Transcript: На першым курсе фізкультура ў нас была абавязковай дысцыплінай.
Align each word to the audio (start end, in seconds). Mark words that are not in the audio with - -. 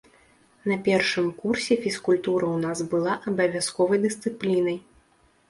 На 0.69 0.77
першым 0.87 1.27
курсе 1.41 1.77
фізкультура 1.83 2.45
ў 2.55 2.57
нас 2.65 2.79
была 2.95 3.13
абавязковай 3.33 4.03
дысцыплінай. 4.09 4.77